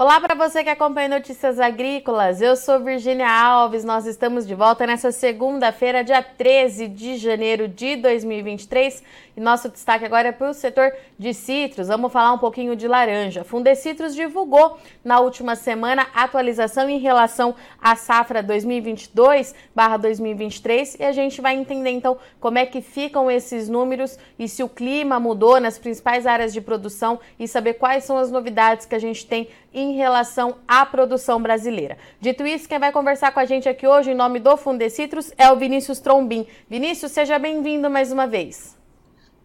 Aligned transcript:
Olá 0.00 0.16
para 0.18 0.34
você 0.34 0.64
que 0.64 0.70
acompanha 0.70 1.10
Notícias 1.10 1.60
Agrícolas. 1.60 2.40
Eu 2.40 2.56
sou 2.56 2.80
Virginia 2.80 3.30
Alves. 3.30 3.84
Nós 3.84 4.06
estamos 4.06 4.46
de 4.46 4.54
volta 4.54 4.86
nessa 4.86 5.12
segunda-feira, 5.12 6.02
dia 6.02 6.22
13 6.22 6.88
de 6.88 7.18
janeiro 7.18 7.68
de 7.68 7.96
2023. 7.96 9.02
E 9.36 9.40
nosso 9.40 9.68
destaque 9.68 10.06
agora 10.06 10.28
é 10.28 10.32
para 10.32 10.48
o 10.48 10.54
setor 10.54 10.90
de 11.18 11.34
citros. 11.34 11.88
Vamos 11.88 12.10
falar 12.10 12.32
um 12.32 12.38
pouquinho 12.38 12.74
de 12.74 12.88
laranja. 12.88 13.44
Fundecitrus 13.44 14.14
divulgou 14.14 14.78
na 15.04 15.20
última 15.20 15.54
semana 15.54 16.06
atualização 16.14 16.88
em 16.88 16.98
relação 16.98 17.54
à 17.78 17.94
safra 17.94 18.42
2022/2023 18.42 20.98
e 20.98 21.04
a 21.04 21.12
gente 21.12 21.42
vai 21.42 21.56
entender 21.56 21.90
então 21.90 22.16
como 22.40 22.56
é 22.56 22.64
que 22.64 22.80
ficam 22.80 23.30
esses 23.30 23.68
números 23.68 24.18
e 24.38 24.48
se 24.48 24.62
o 24.62 24.68
clima 24.68 25.20
mudou 25.20 25.60
nas 25.60 25.78
principais 25.78 26.26
áreas 26.26 26.54
de 26.54 26.62
produção 26.62 27.20
e 27.38 27.46
saber 27.46 27.74
quais 27.74 28.04
são 28.04 28.16
as 28.16 28.30
novidades 28.30 28.86
que 28.86 28.94
a 28.94 28.98
gente 28.98 29.26
tem 29.26 29.46
em 29.72 29.89
relação 29.94 30.56
à 30.66 30.84
produção 30.84 31.42
brasileira. 31.42 31.96
Dito 32.20 32.46
isso, 32.46 32.68
quem 32.68 32.78
vai 32.78 32.92
conversar 32.92 33.32
com 33.32 33.40
a 33.40 33.44
gente 33.44 33.68
aqui 33.68 33.86
hoje 33.86 34.10
em 34.10 34.14
nome 34.14 34.38
do 34.38 34.56
Fundecitrus 34.56 35.32
é 35.36 35.50
o 35.50 35.56
Vinícius 35.56 36.00
Trombin. 36.00 36.46
Vinícius, 36.68 37.12
seja 37.12 37.38
bem-vindo 37.38 37.88
mais 37.88 38.12
uma 38.12 38.26
vez. 38.26 38.78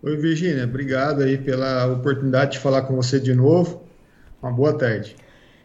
Oi, 0.03 0.17
Virginia, 0.17 0.65
obrigado 0.65 1.23
aí 1.23 1.37
pela 1.37 1.87
oportunidade 1.87 2.53
de 2.53 2.59
falar 2.59 2.83
com 2.83 2.95
você 2.95 3.19
de 3.19 3.33
novo. 3.33 3.83
Uma 4.41 4.51
boa 4.51 4.77
tarde. 4.77 5.15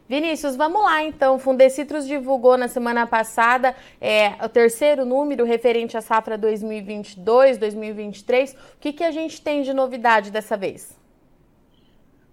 Vinícius, 0.09 0.57
vamos 0.57 0.83
lá 0.83 1.05
então. 1.05 1.39
Fundecitrus 1.39 2.05
divulgou 2.05 2.57
na 2.57 2.67
semana 2.67 3.07
passada 3.07 3.77
é, 4.01 4.31
o 4.45 4.49
terceiro 4.49 5.05
número 5.05 5.45
referente 5.45 5.97
à 5.97 6.01
safra 6.01 6.37
2022-2023. 6.37 8.55
O 8.55 8.57
que, 8.81 8.93
que 8.93 9.05
a 9.05 9.13
gente 9.13 9.41
tem 9.41 9.63
de 9.63 9.73
novidade 9.73 10.33
dessa 10.33 10.57
vez? 10.57 10.99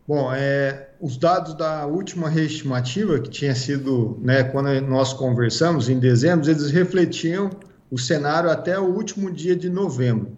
Bom, 0.07 0.33
é, 0.33 0.87
os 1.01 1.17
dados 1.17 1.53
da 1.53 1.85
última 1.85 2.29
reestimativa, 2.29 3.19
que 3.19 3.29
tinha 3.29 3.53
sido, 3.53 4.17
né, 4.21 4.41
quando 4.41 4.69
nós 4.81 5.11
conversamos 5.11 5.89
em 5.89 5.99
dezembro, 5.99 6.49
eles 6.49 6.71
refletiam 6.71 7.49
o 7.91 7.97
cenário 7.97 8.49
até 8.49 8.79
o 8.79 8.85
último 8.85 9.29
dia 9.29 9.53
de 9.53 9.69
novembro. 9.69 10.31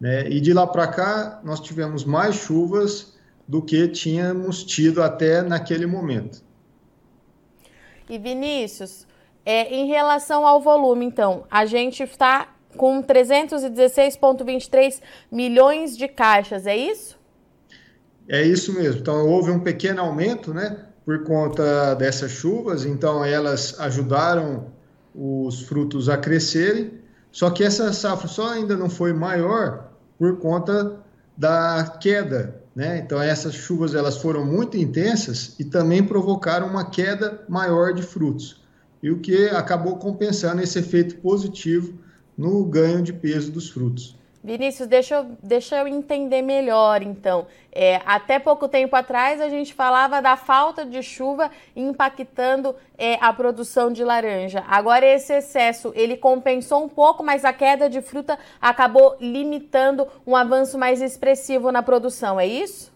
Né? 0.00 0.28
E 0.28 0.40
de 0.40 0.52
lá 0.52 0.66
para 0.66 0.88
cá, 0.88 1.40
nós 1.44 1.60
tivemos 1.60 2.04
mais 2.04 2.34
chuvas 2.34 3.14
do 3.46 3.62
que 3.62 3.86
tínhamos 3.86 4.64
tido 4.64 5.00
até 5.00 5.42
naquele 5.42 5.86
momento. 5.86 6.42
E 8.10 8.18
Vinícius, 8.18 9.06
é, 9.46 9.72
em 9.72 9.86
relação 9.86 10.44
ao 10.44 10.60
volume, 10.60 11.06
então, 11.06 11.44
a 11.48 11.64
gente 11.66 12.02
está 12.02 12.52
com 12.76 13.00
316,23 13.00 15.00
milhões 15.30 15.96
de 15.96 16.08
caixas, 16.08 16.66
é 16.66 16.76
isso? 16.76 17.22
É 18.28 18.42
isso 18.42 18.72
mesmo. 18.72 19.00
Então, 19.00 19.28
houve 19.28 19.50
um 19.50 19.60
pequeno 19.60 20.00
aumento, 20.00 20.54
né, 20.54 20.76
por 21.04 21.24
conta 21.24 21.94
dessas 21.94 22.30
chuvas, 22.30 22.84
então 22.84 23.24
elas 23.24 23.78
ajudaram 23.78 24.72
os 25.14 25.62
frutos 25.62 26.08
a 26.08 26.16
crescerem, 26.16 26.92
só 27.30 27.50
que 27.50 27.62
essa 27.62 27.92
safra 27.92 28.26
só 28.26 28.52
ainda 28.52 28.76
não 28.76 28.88
foi 28.88 29.12
maior 29.12 29.90
por 30.18 30.38
conta 30.38 31.00
da 31.36 31.98
queda, 32.00 32.62
né? 32.74 32.98
Então 32.98 33.20
essas 33.20 33.54
chuvas 33.54 33.94
elas 33.94 34.16
foram 34.18 34.44
muito 34.44 34.76
intensas 34.76 35.54
e 35.58 35.64
também 35.64 36.02
provocaram 36.02 36.66
uma 36.66 36.88
queda 36.88 37.42
maior 37.48 37.92
de 37.92 38.02
frutos. 38.02 38.62
E 39.02 39.10
o 39.10 39.18
que 39.18 39.48
acabou 39.48 39.96
compensando 39.96 40.62
esse 40.62 40.78
efeito 40.78 41.16
positivo 41.16 41.92
no 42.36 42.64
ganho 42.64 43.02
de 43.02 43.12
peso 43.12 43.52
dos 43.52 43.68
frutos. 43.68 44.16
Vinícius, 44.44 44.86
deixa 44.86 45.14
eu, 45.14 45.26
deixa 45.42 45.76
eu 45.78 45.88
entender 45.88 46.42
melhor, 46.42 47.00
então. 47.00 47.46
É, 47.72 48.02
até 48.04 48.38
pouco 48.38 48.68
tempo 48.68 48.94
atrás, 48.94 49.40
a 49.40 49.48
gente 49.48 49.72
falava 49.72 50.20
da 50.20 50.36
falta 50.36 50.84
de 50.84 51.02
chuva 51.02 51.50
impactando 51.74 52.76
é, 52.98 53.14
a 53.22 53.32
produção 53.32 53.90
de 53.90 54.04
laranja. 54.04 54.62
Agora, 54.68 55.06
esse 55.06 55.32
excesso, 55.32 55.92
ele 55.96 56.18
compensou 56.18 56.84
um 56.84 56.90
pouco, 56.90 57.24
mas 57.24 57.42
a 57.42 57.54
queda 57.54 57.88
de 57.88 58.02
fruta 58.02 58.38
acabou 58.60 59.16
limitando 59.18 60.06
um 60.26 60.36
avanço 60.36 60.76
mais 60.76 61.00
expressivo 61.00 61.72
na 61.72 61.82
produção, 61.82 62.38
é 62.38 62.46
isso? 62.46 62.92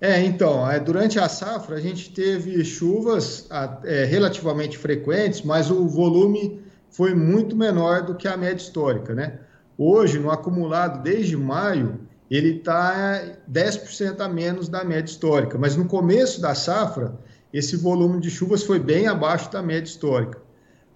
É, 0.00 0.20
então, 0.20 0.68
é, 0.68 0.80
durante 0.80 1.20
a 1.20 1.28
safra, 1.28 1.76
a 1.76 1.80
gente 1.80 2.10
teve 2.10 2.64
chuvas 2.64 3.48
é, 3.84 4.04
relativamente 4.04 4.76
frequentes, 4.76 5.42
mas 5.42 5.70
o 5.70 5.86
volume 5.86 6.60
foi 6.90 7.14
muito 7.14 7.54
menor 7.54 8.02
do 8.02 8.16
que 8.16 8.26
a 8.26 8.36
média 8.36 8.56
histórica, 8.56 9.14
né? 9.14 9.38
Hoje, 9.78 10.18
no 10.18 10.30
acumulado 10.30 11.02
desde 11.02 11.36
maio, 11.36 12.00
ele 12.30 12.56
está 12.56 13.22
10% 13.50 14.20
a 14.20 14.28
menos 14.28 14.68
da 14.68 14.82
média 14.82 15.10
histórica, 15.10 15.58
mas 15.58 15.76
no 15.76 15.86
começo 15.86 16.40
da 16.40 16.54
safra, 16.54 17.14
esse 17.52 17.76
volume 17.76 18.20
de 18.20 18.30
chuvas 18.30 18.62
foi 18.62 18.78
bem 18.78 19.06
abaixo 19.06 19.50
da 19.50 19.62
média 19.62 19.88
histórica, 19.88 20.40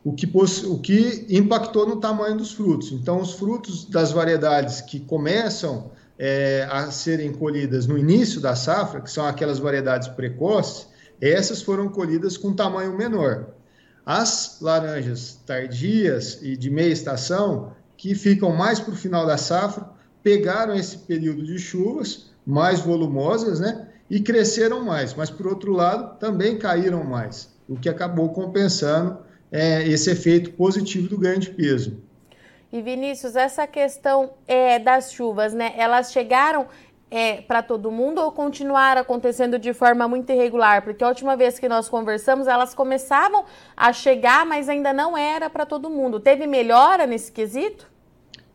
o 0.03 0.13
que, 0.13 0.27
o 0.67 0.79
que 0.79 1.27
impactou 1.29 1.87
no 1.87 1.97
tamanho 1.97 2.37
dos 2.37 2.53
frutos. 2.53 2.91
Então, 2.91 3.21
os 3.21 3.35
frutos 3.35 3.85
das 3.85 4.13
variedades 4.13 4.81
que 4.81 4.99
começam 4.99 5.91
é, 6.19 6.67
a 6.71 6.91
serem 6.91 7.33
colhidas 7.33 7.87
no 7.87 7.97
início 7.97 8.41
da 8.41 8.57
safra, 8.57 9.01
que 9.01 9.11
são 9.11 9.25
aquelas 9.25 9.59
variedades 9.59 10.09
precoces, 10.09 10.89
essas 11.21 11.63
foram 11.63 11.89
colhidas 11.89 12.37
com 12.37 12.55
tamanho 12.55 12.97
menor. 12.97 13.49
As 14.05 14.59
laranjas 14.61 15.39
tardias 15.47 16.39
e 16.43 16.57
de 16.57 16.71
meia 16.71 16.93
estação, 16.93 17.73
que 18.01 18.15
ficam 18.15 18.51
mais 18.51 18.81
para 18.81 18.95
o 18.95 18.97
final 18.97 19.27
da 19.27 19.37
safra, 19.37 19.87
pegaram 20.23 20.75
esse 20.75 20.97
período 20.97 21.45
de 21.45 21.59
chuvas 21.59 22.31
mais 22.47 22.81
volumosas, 22.81 23.61
né? 23.61 23.89
E 24.09 24.21
cresceram 24.21 24.83
mais, 24.83 25.13
mas 25.13 25.29
por 25.29 25.47
outro 25.47 25.71
lado 25.71 26.19
também 26.19 26.59
caíram 26.59 27.05
mais, 27.05 27.55
o 27.69 27.77
que 27.77 27.91
acabou 27.91 28.31
compensando 28.31 29.19
é, 29.53 29.87
esse 29.87 30.11
efeito 30.11 30.53
positivo 30.53 31.09
do 31.09 31.19
ganho 31.19 31.39
de 31.39 31.51
peso. 31.51 32.03
E 32.73 32.81
Vinícius, 32.81 33.37
essa 33.37 33.67
questão 33.67 34.31
é, 34.49 34.79
das 34.79 35.13
chuvas, 35.13 35.53
né? 35.53 35.75
Elas 35.77 36.11
chegaram 36.11 36.69
é, 37.11 37.43
para 37.43 37.63
todo 37.63 37.91
mundo 37.91 38.23
ou 38.23 38.33
continuaram 38.33 39.03
acontecendo 39.03 39.59
de 39.59 39.75
forma 39.75 40.09
muito 40.09 40.33
irregular? 40.33 40.81
Porque 40.81 41.05
a 41.05 41.09
última 41.09 41.37
vez 41.37 41.59
que 41.59 41.69
nós 41.69 41.87
conversamos, 41.87 42.47
elas 42.47 42.75
começavam 42.75 43.45
a 43.77 43.93
chegar, 43.93 44.47
mas 44.47 44.71
ainda 44.71 44.91
não 44.91 45.19
era 45.19 45.51
para 45.51 45.67
todo 45.67 45.91
mundo. 45.91 46.19
Teve 46.19 46.47
melhora 46.47 47.07
nesse 47.07 47.31
quesito? 47.31 47.90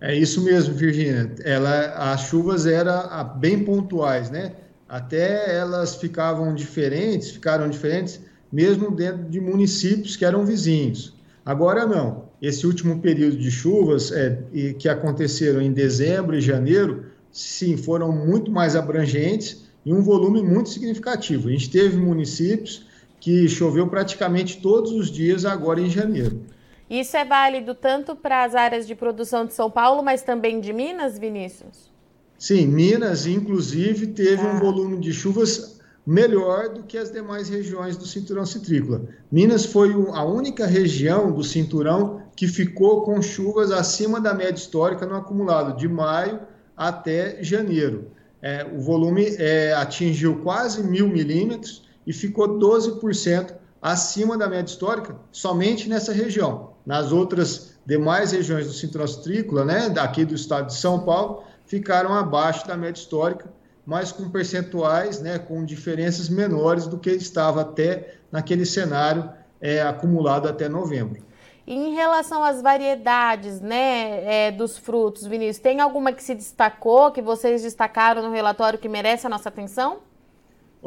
É 0.08 0.16
isso 0.16 0.44
mesmo, 0.44 0.76
Virginia. 0.76 1.32
Ela, 1.44 2.12
as 2.12 2.22
chuvas 2.28 2.68
eram 2.68 2.94
ah, 2.94 3.24
bem 3.24 3.64
pontuais, 3.64 4.30
né? 4.30 4.52
Até 4.88 5.58
elas 5.58 5.96
ficavam 5.96 6.54
diferentes, 6.54 7.32
ficaram 7.32 7.68
diferentes, 7.68 8.22
mesmo 8.52 8.92
dentro 8.92 9.24
de 9.24 9.42
municípios 9.42 10.16
que 10.16 10.24
eram 10.24 10.46
vizinhos. 10.46 11.16
Agora 11.44 11.88
não. 11.88 12.26
Esse 12.40 12.68
último 12.68 13.00
período 13.00 13.36
de 13.36 13.50
chuvas 13.50 14.12
é, 14.12 14.44
que 14.78 14.88
aconteceram 14.88 15.60
em 15.60 15.74
dezembro 15.74 16.36
e 16.36 16.42
janeiro 16.42 17.06
sim, 17.32 17.76
foram 17.76 18.12
muito 18.12 18.52
mais 18.52 18.76
abrangentes 18.76 19.66
e 19.84 19.92
um 19.92 20.04
volume 20.04 20.44
muito 20.44 20.70
significativo. 20.70 21.50
A 21.50 21.52
gente 21.52 21.72
teve 21.72 21.98
municípios 21.98 22.86
que 23.20 23.50
choveu 23.50 23.88
praticamente 23.88 24.62
todos 24.62 24.92
os 24.92 25.10
dias 25.10 25.46
agora 25.46 25.82
em 25.82 25.90
janeiro. 25.90 26.42
Isso 26.90 27.18
é 27.18 27.26
válido 27.26 27.74
tanto 27.74 28.16
para 28.16 28.44
as 28.44 28.54
áreas 28.54 28.86
de 28.86 28.94
produção 28.94 29.46
de 29.46 29.54
São 29.54 29.72
Paulo, 29.72 30.04
mas 30.04 30.22
também 30.22 30.60
de 30.60 30.72
Minas, 30.72 31.18
Vinícius? 31.18 31.92
Sim, 32.38 32.68
Minas, 32.68 33.26
inclusive, 33.26 34.08
teve 34.08 34.46
ah. 34.46 34.52
um 34.52 34.60
volume 34.60 35.00
de 35.00 35.12
chuvas 35.12 35.80
melhor 36.06 36.70
do 36.70 36.84
que 36.84 36.98
as 36.98 37.12
demais 37.12 37.50
regiões 37.50 37.98
do 37.98 38.06
cinturão 38.06 38.46
citrícola. 38.46 39.02
Minas 39.32 39.66
foi 39.66 39.92
a 40.14 40.24
única 40.24 40.68
região 40.68 41.32
do 41.32 41.44
cinturão 41.44 42.22
que 42.36 42.48
ficou 42.48 43.02
com 43.02 43.22
chuvas 43.22 43.72
acima 43.72 44.22
da 44.22 44.34
média 44.34 44.60
histórica 44.60 45.06
no 45.06 45.16
acumulado 45.16 45.76
de 45.76 45.88
maio 45.88 46.42
até 46.78 47.42
janeiro. 47.42 48.12
É, 48.42 48.64
o 48.64 48.80
volume 48.80 49.36
é, 49.38 49.74
atingiu 49.74 50.42
quase 50.44 50.84
mil 50.84 51.08
milímetros 51.08 51.84
e 52.06 52.14
ficou 52.14 52.60
12% 52.60 53.56
acima 53.82 54.38
da 54.38 54.48
média 54.48 54.70
histórica 54.70 55.16
somente 55.32 55.90
nessa 55.90 56.14
região. 56.14 56.75
Nas 56.86 57.12
outras 57.12 57.76
demais 57.86 58.32
regiões 58.32 58.68
do 58.68 58.74
citrícola, 58.74 59.66
né, 59.66 59.90
daqui 59.90 60.26
do 60.26 60.36
estado 60.36 60.68
de 60.68 60.76
São 60.76 61.00
Paulo, 61.00 61.44
ficaram 61.66 62.14
abaixo 62.14 62.68
da 62.68 62.78
média 62.78 63.00
histórica, 63.00 63.50
mas 63.86 64.12
com 64.12 64.30
percentuais, 64.30 65.20
né, 65.20 65.38
com 65.38 65.64
diferenças 65.64 66.30
menores 66.30 66.88
do 66.88 66.98
que 66.98 67.12
estava 67.12 67.62
até 67.62 68.16
naquele 68.32 68.66
cenário 68.66 69.30
é, 69.62 69.82
acumulado 69.82 70.48
até 70.48 70.68
novembro. 70.68 71.24
Em 71.68 71.96
relação 71.96 72.44
às 72.44 72.62
variedades 72.62 73.60
né, 73.60 74.48
é, 74.48 74.52
dos 74.52 74.78
frutos, 74.78 75.26
Vinícius, 75.26 75.58
tem 75.58 75.80
alguma 75.80 76.12
que 76.12 76.24
se 76.24 76.36
destacou, 76.36 77.12
que 77.12 77.22
vocês 77.22 77.64
destacaram 77.64 78.22
no 78.22 78.32
relatório 78.32 78.78
que 78.78 78.88
merece 78.88 79.26
a 79.26 79.30
nossa 79.30 79.50
atenção? 79.50 79.98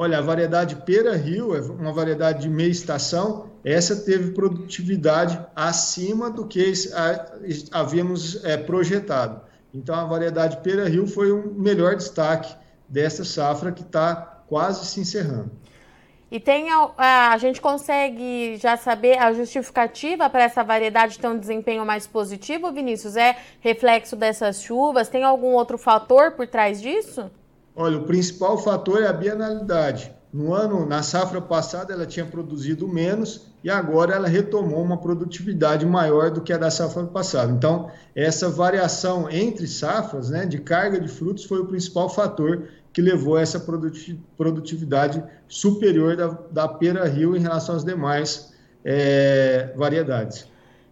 Olha, 0.01 0.19
a 0.19 0.21
variedade 0.21 0.77
Pera 0.77 1.17
Rio 1.17 1.57
é 1.57 1.61
uma 1.61 1.93
variedade 1.93 2.43
de 2.43 2.49
meia 2.49 2.71
estação. 2.71 3.51
Essa 3.65 3.97
teve 3.97 4.31
produtividade 4.31 5.45
acima 5.57 6.31
do 6.31 6.47
que 6.47 6.73
havíamos 7.73 8.45
é, 8.45 8.57
projetado. 8.57 9.41
Então, 9.75 9.97
a 9.97 10.05
variedade 10.05 10.59
Pera 10.59 10.89
Rio 10.89 11.05
foi 11.09 11.33
o 11.33 11.53
melhor 11.53 11.97
destaque 11.97 12.55
dessa 12.89 13.25
safra 13.25 13.73
que 13.73 13.83
está 13.83 14.45
quase 14.47 14.87
se 14.87 15.01
encerrando. 15.01 15.51
E 16.31 16.39
tem 16.39 16.71
a, 16.71 17.33
a, 17.33 17.39
gente 17.39 17.61
consegue 17.61 18.57
já 18.57 18.77
saber 18.77 19.19
a 19.19 19.33
justificativa 19.33 20.31
para 20.31 20.45
essa 20.45 20.63
variedade 20.63 21.19
ter 21.19 21.27
um 21.27 21.37
desempenho 21.37 21.85
mais 21.85 22.07
positivo, 22.07 22.71
Vinícius? 22.71 23.17
É 23.17 23.37
reflexo 23.59 24.15
dessas 24.15 24.63
chuvas? 24.63 25.09
Tem 25.09 25.25
algum 25.25 25.55
outro 25.55 25.77
fator 25.77 26.31
por 26.31 26.47
trás 26.47 26.81
disso? 26.81 27.29
Olha, 27.81 27.97
o 27.97 28.03
principal 28.03 28.59
fator 28.59 29.01
é 29.01 29.07
a 29.07 29.13
bienalidade. 29.13 30.13
No 30.33 30.53
ano, 30.53 30.85
na 30.85 31.01
safra 31.01 31.41
passada, 31.41 31.93
ela 31.93 32.05
tinha 32.05 32.27
produzido 32.27 32.89
menos 32.89 33.47
e 33.63 33.71
agora 33.71 34.17
ela 34.17 34.27
retomou 34.27 34.83
uma 34.83 34.97
produtividade 34.97 35.87
maior 35.87 36.29
do 36.33 36.41
que 36.41 36.53
a 36.53 36.59
da 36.59 36.73
safra 36.73 37.05
passada. 37.05 37.53
Então, 37.53 37.89
essa 38.17 38.49
variação 38.49 39.31
entre 39.31 39.69
safras, 39.69 40.29
né, 40.29 40.45
de 40.45 40.59
carga 40.59 40.99
de 40.99 41.07
frutos, 41.07 41.45
foi 41.45 41.61
o 41.61 41.67
principal 41.67 42.11
fator 42.11 42.65
que 42.93 43.01
levou 43.01 43.37
a 43.37 43.43
essa 43.43 43.65
produtividade 44.37 45.23
superior 45.47 46.17
da, 46.17 46.37
da 46.51 46.67
Pera 46.67 47.07
Rio 47.07 47.37
em 47.37 47.41
relação 47.41 47.77
às 47.77 47.85
demais 47.85 48.53
é, 48.85 49.73
variedades. 49.77 50.49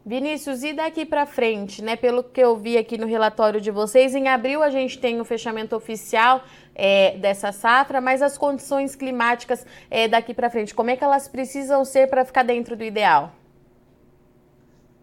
Vinícius, 0.09 0.63
e 0.63 0.73
daqui 0.73 1.05
para 1.05 1.27
frente, 1.27 1.83
né? 1.83 1.97
Pelo 1.97 2.23
que 2.23 2.41
eu 2.41 2.57
vi 2.57 2.79
aqui 2.79 2.97
no 2.97 3.09
relatório 3.09 3.61
de 3.61 3.73
vocês, 3.73 4.15
em 4.15 4.29
abril 4.29 4.63
a 4.63 4.71
gente 4.71 5.01
tem 5.01 5.21
o 5.21 5.25
fechamento 5.25 5.75
oficial 5.75 6.45
é, 6.77 7.19
dessa 7.19 7.51
safra, 7.51 8.01
mas 8.01 8.23
as 8.23 8.39
condições 8.39 8.95
climáticas 8.95 9.67
é, 9.91 10.07
daqui 10.07 10.33
para 10.33 10.49
frente, 10.49 10.73
como 10.73 10.91
é 10.91 10.97
que 10.97 11.03
elas 11.03 11.27
precisam 11.27 11.85
ser 11.85 12.09
para 12.09 12.25
ficar 12.25 12.45
dentro 12.45 12.77
do 12.77 12.85
ideal? 12.85 13.35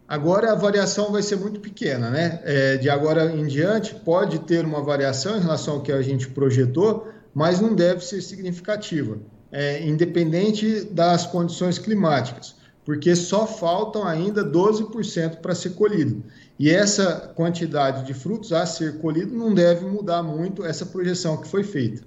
Agora 0.07 0.53
a 0.53 0.55
variação 0.55 1.11
vai 1.11 1.21
ser 1.21 1.35
muito 1.35 1.59
pequena, 1.59 2.09
né? 2.09 2.39
É, 2.45 2.77
de 2.77 2.89
agora 2.89 3.25
em 3.25 3.45
diante 3.45 3.93
pode 3.93 4.39
ter 4.39 4.63
uma 4.63 4.81
variação 4.81 5.35
em 5.35 5.41
relação 5.41 5.73
ao 5.73 5.81
que 5.81 5.91
a 5.91 6.01
gente 6.01 6.29
projetou, 6.29 7.09
mas 7.33 7.59
não 7.59 7.75
deve 7.75 8.05
ser 8.05 8.21
significativa, 8.21 9.17
é, 9.51 9.83
independente 9.83 10.85
das 10.85 11.25
condições 11.25 11.77
climáticas 11.77 12.62
porque 12.85 13.15
só 13.15 13.47
faltam 13.47 14.05
ainda 14.05 14.43
12% 14.43 15.37
para 15.37 15.55
ser 15.55 15.71
colhido. 15.71 16.23
E 16.59 16.69
essa 16.69 17.33
quantidade 17.35 18.05
de 18.05 18.13
frutos 18.13 18.51
a 18.51 18.65
ser 18.65 18.99
colhido 18.99 19.35
não 19.35 19.53
deve 19.53 19.85
mudar 19.85 20.21
muito 20.21 20.65
essa 20.65 20.85
projeção 20.85 21.37
que 21.37 21.47
foi 21.47 21.63
feita. 21.63 22.03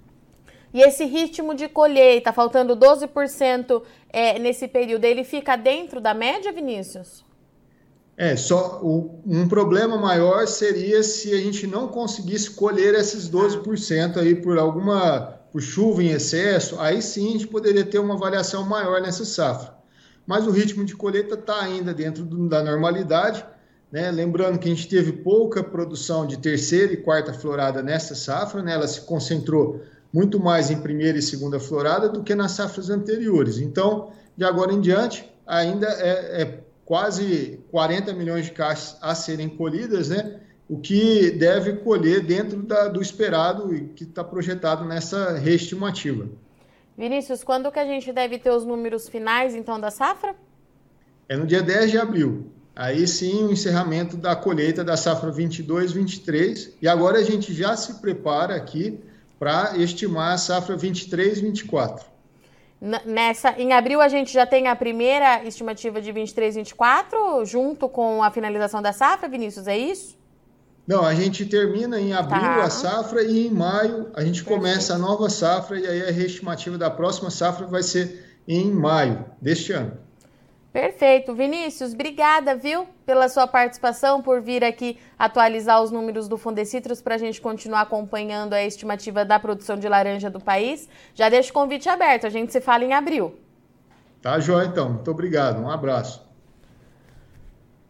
E 0.73 0.82
esse 0.82 1.05
ritmo 1.05 1.55
de 1.55 1.69
colheita, 1.69 2.32
faltando 2.32 2.76
12% 2.76 3.82
é, 4.11 4.38
nesse 4.38 4.69
período, 4.69 5.05
ele 5.05 5.25
fica 5.25 5.56
dentro 5.56 6.00
da 6.00 6.12
média, 6.12 6.52
Vinícius? 6.52 7.25
É, 8.19 8.37
só 8.37 8.81
o, 8.82 9.20
um 9.26 9.49
problema 9.49 9.96
maior 9.96 10.46
seria 10.46 11.02
se 11.02 11.32
a 11.32 11.38
gente 11.38 11.67
não 11.67 11.88
conseguisse 11.88 12.50
colher 12.50 12.94
esses 12.94 13.31
12% 13.31 14.17
aí 14.19 14.34
por 14.34 14.58
alguma 14.58 15.34
por 15.52 15.62
chuva 15.62 16.02
em 16.02 16.11
excesso, 16.11 16.79
aí 16.79 17.00
sim 17.00 17.29
a 17.29 17.32
gente 17.32 17.46
poderia 17.46 17.84
ter 17.84 17.99
uma 17.99 18.17
variação 18.17 18.67
maior 18.67 19.00
nessa 19.00 19.25
safra 19.25 19.75
mas 20.26 20.46
o 20.46 20.50
ritmo 20.50 20.84
de 20.84 20.96
colheita 20.96 21.34
está 21.34 21.62
ainda 21.62 21.94
dentro 21.94 22.25
do, 22.25 22.49
da 22.49 22.62
normalidade. 22.62 23.44
Né? 23.90 24.11
Lembrando 24.11 24.58
que 24.58 24.69
a 24.69 24.75
gente 24.75 24.88
teve 24.88 25.12
pouca 25.12 25.62
produção 25.62 26.26
de 26.26 26.38
terceira 26.38 26.93
e 26.93 26.96
quarta 26.96 27.32
florada 27.32 27.82
nessa 27.82 28.14
safra, 28.14 28.62
né? 28.62 28.73
ela 28.73 28.88
se 28.88 29.02
concentrou 29.02 29.82
muito 30.12 30.40
mais 30.40 30.70
em 30.70 30.81
primeira 30.81 31.19
e 31.19 31.23
segunda 31.23 31.61
florada 31.61 32.08
do 32.08 32.23
que 32.23 32.34
nas 32.34 32.52
safras 32.52 32.90
anteriores. 32.90 33.58
Então, 33.58 34.11
de 34.37 34.44
agora 34.44 34.73
em 34.73 34.81
diante, 34.81 35.31
ainda 35.46 35.87
é, 35.87 36.43
é 36.43 36.61
quase 36.84 37.61
40 37.70 38.12
milhões 38.12 38.46
de 38.46 38.52
caixas 38.52 38.96
a 39.00 39.14
serem 39.14 39.49
colhidas, 39.49 40.08
né? 40.08 40.40
o 40.69 40.79
que 40.79 41.31
deve 41.31 41.75
colher 41.75 42.20
dentro 42.25 42.62
da, 42.62 42.88
do 42.88 43.00
esperado 43.00 43.75
e 43.75 43.88
que 43.88 44.05
está 44.05 44.25
projetado 44.25 44.84
nessa 44.84 45.38
reestimativa. 45.38 46.29
Vinícius, 46.96 47.44
quando 47.44 47.70
que 47.70 47.78
a 47.78 47.84
gente 47.84 48.12
deve 48.12 48.38
ter 48.38 48.50
os 48.50 48.64
números 48.64 49.08
finais, 49.08 49.54
então, 49.54 49.78
da 49.78 49.90
safra? 49.90 50.34
É 51.28 51.37
no 51.37 51.46
dia 51.46 51.62
10 51.62 51.90
de 51.90 51.98
abril. 51.98 52.50
Aí 52.75 53.06
sim, 53.06 53.44
o 53.44 53.52
encerramento 53.52 54.16
da 54.16 54.37
colheita 54.37 54.84
da 54.84 54.96
safra 54.96 55.31
22-23. 55.31 56.75
E 56.81 56.88
agora 56.88 57.19
a 57.19 57.22
gente 57.22 57.52
já 57.52 57.76
se 57.76 58.00
prepara 58.00 58.54
aqui 58.54 58.98
para 59.38 59.76
estimar 59.76 60.34
a 60.34 60.38
safra 60.38 60.76
23-24. 60.76 62.02
Nessa, 62.81 63.52
em 63.58 63.72
abril 63.72 64.02
a 64.02 64.08
gente 64.08 64.32
já 64.32 64.44
tem 64.44 64.69
a 64.69 64.76
primeira 64.76 65.43
estimativa 65.44 66.00
de 66.00 66.12
23-24, 66.12 67.46
junto 67.46 67.88
com 67.88 68.22
a 68.22 68.31
finalização 68.31 68.82
da 68.82 68.93
safra, 68.93 69.28
Vinícius, 69.28 69.66
é 69.66 69.76
isso? 69.76 70.16
Não, 70.87 71.05
a 71.05 71.15
gente 71.15 71.44
termina 71.44 72.00
em 72.00 72.12
abril 72.12 72.41
tá. 72.41 72.65
a 72.65 72.71
safra 72.71 73.23
e 73.23 73.49
em 73.49 73.50
maio 73.50 74.09
a 74.15 74.25
gente 74.25 74.44
começa 74.44 74.94
a 74.94 74.99
nova 74.99 75.29
safra 75.29 75.79
e 75.81 75.87
aí 75.87 76.03
a 76.09 76.12
reestimativa 76.12 76.79
da 76.79 76.88
próxima 76.88 77.29
safra 77.29 77.67
vai 77.67 77.83
ser 77.83 78.41
em 78.47 78.71
maio 78.71 79.25
deste 79.41 79.73
ano. 79.73 79.99
Perfeito. 80.73 81.35
Vinícius, 81.35 81.94
obrigada, 81.94 82.55
viu, 82.55 82.87
pela 83.06 83.31
sua 83.31 83.47
participação, 83.47 84.21
por 84.21 84.43
vir 84.43 84.62
aqui 84.62 84.99
atualizar 85.19 85.83
os 85.83 85.91
números 85.91 86.29
do 86.29 86.37
Fundecitrus 86.37 87.00
para 87.00 87.15
a 87.15 87.19
gente 87.19 87.41
continuar 87.41 87.81
acompanhando 87.81 88.53
a 88.53 88.62
estimativa 88.62 89.25
da 89.25 89.41
produção 89.41 89.79
de 89.79 89.89
laranja 89.89 90.29
do 90.29 90.39
país. 90.39 90.87
Já 91.15 91.31
deixo 91.31 91.50
o 91.50 91.55
convite 91.55 91.89
aberto, 91.89 92.27
a 92.27 92.31
gente 92.31 92.53
se 92.53 92.61
fala 92.61 92.85
em 92.85 92.93
abril. 92.93 93.35
Tá, 94.21 94.39
João, 94.39 94.62
então. 94.62 94.91
Muito 94.91 95.11
obrigado. 95.11 95.62
Um 95.62 95.71
abraço. 95.71 96.25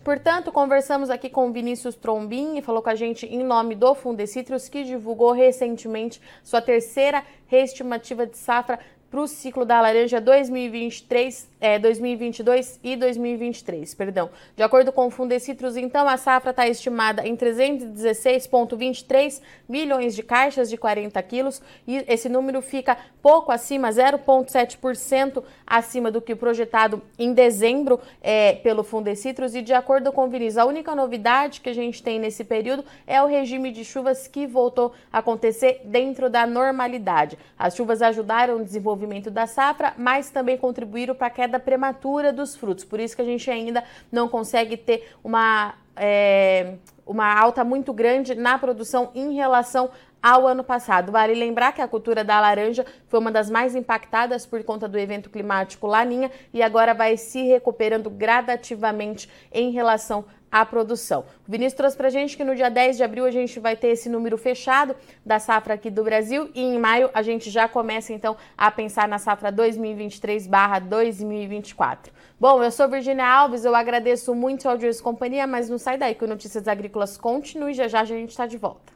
Portanto, 0.06 0.52
conversamos 0.52 1.10
aqui 1.10 1.28
com 1.28 1.50
Vinícius 1.50 1.96
Trombin 1.96 2.56
e 2.56 2.62
falou 2.62 2.80
com 2.80 2.90
a 2.90 2.94
gente 2.94 3.26
em 3.26 3.42
nome 3.42 3.74
do 3.74 3.92
Fundecitrus, 3.92 4.68
que 4.68 4.84
divulgou 4.84 5.32
recentemente 5.32 6.22
sua 6.44 6.62
terceira 6.62 7.24
reestimativa 7.48 8.24
de 8.24 8.36
safra 8.36 8.78
para 9.10 9.20
o 9.20 9.26
ciclo 9.26 9.64
da 9.64 9.80
laranja 9.80 10.20
2023, 10.20 11.48
é, 11.60 11.78
2022 11.78 12.80
e 12.82 12.96
2023, 12.96 13.94
perdão. 13.94 14.30
De 14.54 14.62
acordo 14.62 14.92
com 14.92 15.06
o 15.06 15.10
Fundecitrus, 15.10 15.76
então, 15.76 16.08
a 16.08 16.16
safra 16.16 16.50
está 16.50 16.66
estimada 16.68 17.26
em 17.26 17.36
316,23 17.36 19.40
milhões 19.68 20.14
de 20.14 20.22
caixas 20.22 20.70
de 20.70 20.76
40 20.76 21.20
quilos 21.22 21.60
e 21.86 22.04
esse 22.08 22.28
número 22.28 22.60
fica 22.62 22.96
pouco 23.22 23.50
acima, 23.50 23.88
0,7% 23.88 25.42
acima 25.66 26.10
do 26.10 26.20
que 26.20 26.32
o 26.32 26.36
projetado 26.36 27.02
em 27.18 27.32
dezembro 27.32 27.98
é, 28.22 28.54
pelo 28.54 28.84
Fundecitrus 28.84 29.54
e 29.54 29.62
de 29.62 29.72
acordo 29.72 30.12
com 30.12 30.26
o 30.26 30.28
Vinícius, 30.28 30.58
a 30.58 30.64
única 30.64 30.94
novidade 30.94 31.60
que 31.60 31.68
a 31.68 31.74
gente 31.74 32.02
tem 32.02 32.18
nesse 32.18 32.44
período 32.44 32.84
é 33.06 33.22
o 33.22 33.26
regime 33.26 33.72
de 33.72 33.84
chuvas 33.84 34.28
que 34.28 34.46
voltou 34.46 34.92
a 35.12 35.18
acontecer 35.18 35.80
dentro 35.84 36.30
da 36.30 36.46
normalidade. 36.46 37.38
As 37.58 37.74
chuvas 37.74 38.02
ajudaram 38.02 38.56
o 38.56 38.64
desenvolvimento 38.64 39.30
da 39.30 39.46
safra, 39.46 39.94
mas 39.96 40.30
também 40.30 40.56
contribuíram 40.56 41.14
para 41.14 41.26
a 41.26 41.30
queda 41.30 41.55
prematura 41.58 42.32
dos 42.32 42.56
frutos. 42.56 42.84
Por 42.84 43.00
isso 43.00 43.14
que 43.16 43.22
a 43.22 43.24
gente 43.24 43.50
ainda 43.50 43.82
não 44.10 44.28
consegue 44.28 44.76
ter 44.76 45.12
uma, 45.22 45.74
é, 45.94 46.74
uma 47.06 47.32
alta 47.32 47.64
muito 47.64 47.92
grande 47.92 48.34
na 48.34 48.58
produção 48.58 49.10
em 49.14 49.34
relação 49.34 49.90
ao 50.22 50.46
ano 50.46 50.64
passado. 50.64 51.12
Vale 51.12 51.34
lembrar 51.34 51.72
que 51.72 51.80
a 51.80 51.88
cultura 51.88 52.24
da 52.24 52.40
laranja 52.40 52.84
foi 53.08 53.20
uma 53.20 53.30
das 53.30 53.50
mais 53.50 53.74
impactadas 53.74 54.46
por 54.46 54.62
conta 54.64 54.88
do 54.88 54.98
evento 54.98 55.30
climático 55.30 55.86
Laninha 55.86 56.30
e 56.52 56.62
agora 56.62 56.94
vai 56.94 57.16
se 57.16 57.42
recuperando 57.42 58.10
gradativamente 58.10 59.28
em 59.52 59.70
relação 59.70 60.24
a 60.50 60.64
produção. 60.64 61.24
O 61.46 61.50
Vinícius 61.50 61.74
trouxe 61.74 61.94
para 61.96 62.08
a 62.08 62.10
gente 62.10 62.36
que 62.36 62.42
no 62.44 62.54
dia 62.54 62.70
10 62.70 62.96
de 62.96 63.04
abril 63.04 63.24
a 63.24 63.30
gente 63.30 63.60
vai 63.60 63.76
ter 63.76 63.88
esse 63.88 64.08
número 64.08 64.38
fechado 64.38 64.96
da 65.24 65.38
safra 65.38 65.74
aqui 65.74 65.90
do 65.90 66.02
Brasil 66.02 66.50
e 66.54 66.62
em 66.62 66.78
maio 66.78 67.10
a 67.12 67.20
gente 67.22 67.50
já 67.50 67.68
começa 67.68 68.10
então 68.12 68.36
a 68.56 68.70
pensar 68.70 69.08
na 69.08 69.18
safra 69.18 69.52
2023/2024. 69.52 72.12
Bom, 72.38 72.62
eu 72.62 72.70
sou 72.70 72.88
Virginia 72.88 73.26
Alves, 73.26 73.64
eu 73.64 73.74
agradeço 73.74 74.32
muito 74.34 74.66
ao 74.66 74.72
Audiência 74.72 75.02
Companhia, 75.02 75.46
mas 75.46 75.68
não 75.68 75.78
sai 75.78 75.98
daí 75.98 76.14
que 76.14 76.24
o 76.24 76.28
Notícias 76.28 76.68
Agrícolas 76.68 77.16
continue, 77.16 77.74
já 77.74 77.88
já 77.88 78.00
a 78.00 78.04
gente 78.04 78.30
está 78.30 78.46
de 78.46 78.58
volta. 78.58 78.95